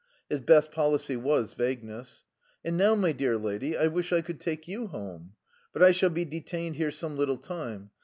[0.29, 2.23] His best policy was vagueness.
[2.65, 5.33] "And now, my dear lady, I wish I could take you home.
[5.73, 7.91] But I shall be detained here some little time.